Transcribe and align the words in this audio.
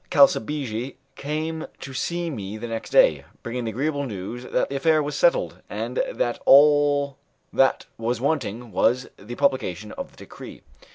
Calsabigi 0.09 0.95
came 1.15 1.67
to 1.79 1.93
see 1.93 2.31
me 2.31 2.57
the 2.57 2.67
next 2.67 2.89
day, 2.89 3.23
bringing 3.43 3.65
the 3.65 3.69
agreeable 3.69 4.03
news 4.07 4.45
that 4.45 4.67
the 4.69 4.75
affair 4.77 5.03
was 5.03 5.15
settled, 5.15 5.61
and 5.69 6.01
that 6.11 6.41
all 6.47 7.19
that 7.53 7.85
was 7.99 8.19
wanting 8.19 8.71
was 8.71 9.09
the 9.17 9.35
publication 9.35 9.91
of 9.91 10.09
the 10.09 10.17
decree. 10.17 10.63